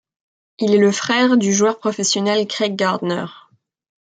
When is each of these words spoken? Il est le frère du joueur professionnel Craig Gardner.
Il 0.57 0.73
est 0.73 0.79
le 0.79 0.91
frère 0.91 1.37
du 1.37 1.53
joueur 1.53 1.77
professionnel 1.77 2.47
Craig 2.47 2.75
Gardner. 2.75 3.27